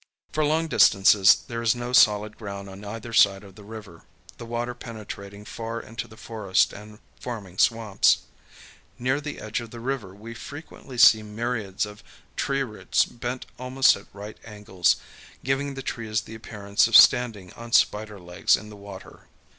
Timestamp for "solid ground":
1.93-2.67